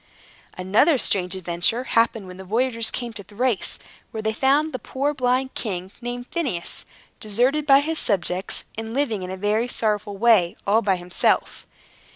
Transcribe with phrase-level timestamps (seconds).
[0.57, 3.77] Another strange adventure happened when the voyagers came to Thrace,
[4.09, 6.87] where they found a poor blind king, named Phineus,
[7.19, 11.67] deserted by his subjects, and living in a very sorrowful way, all by himself.